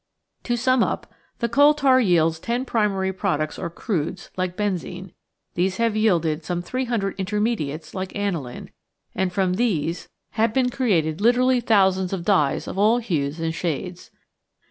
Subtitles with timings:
[0.45, 5.13] To sum up, the coal tar yields ten primary products or "crudes," like benzene;
[5.53, 8.71] these have yielded some three hundred "intermediates" like aniline;
[9.13, 12.67] and from these have been created 750 The Outline of Science literally thousands of dyes
[12.67, 14.09] of all hues and shades.